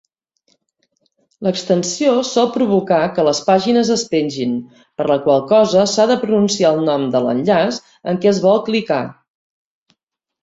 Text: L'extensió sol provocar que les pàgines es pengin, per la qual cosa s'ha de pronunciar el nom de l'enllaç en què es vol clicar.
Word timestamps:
L'extensió 1.47 2.13
sol 2.29 2.47
provocar 2.55 3.01
que 3.17 3.25
les 3.27 3.41
pàgines 3.49 3.91
es 3.95 4.05
pengin, 4.13 4.55
per 5.01 5.07
la 5.11 5.17
qual 5.27 5.43
cosa 5.51 5.83
s'ha 5.91 6.05
de 6.13 6.17
pronunciar 6.23 6.71
el 6.77 6.81
nom 6.87 7.05
de 7.17 7.21
l'enllaç 7.27 7.79
en 8.13 8.19
què 8.23 8.31
es 8.33 8.41
vol 8.47 8.57
clicar. 8.71 9.03